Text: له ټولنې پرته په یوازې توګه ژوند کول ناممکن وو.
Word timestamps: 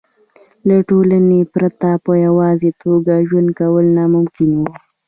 له 0.67 0.77
ټولنې 0.89 1.39
پرته 1.53 1.89
په 2.05 2.11
یوازې 2.25 2.69
توګه 2.83 3.13
ژوند 3.27 3.49
کول 3.59 3.85
ناممکن 3.97 4.49
وو. 4.59 4.67